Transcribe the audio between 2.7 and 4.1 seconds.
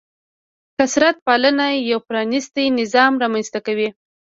نظام رامنځته کوي.